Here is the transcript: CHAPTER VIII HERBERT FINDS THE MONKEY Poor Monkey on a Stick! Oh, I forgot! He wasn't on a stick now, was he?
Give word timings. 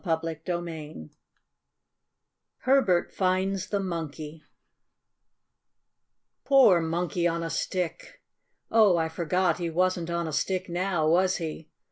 CHAPTER 0.03 0.59
VIII 0.61 1.11
HERBERT 2.61 3.11
FINDS 3.13 3.67
THE 3.69 3.79
MONKEY 3.79 4.41
Poor 6.43 6.81
Monkey 6.81 7.27
on 7.27 7.43
a 7.43 7.51
Stick! 7.51 8.19
Oh, 8.71 8.97
I 8.97 9.07
forgot! 9.09 9.59
He 9.59 9.69
wasn't 9.69 10.09
on 10.09 10.27
a 10.27 10.33
stick 10.33 10.67
now, 10.67 11.07
was 11.07 11.37
he? 11.37 11.69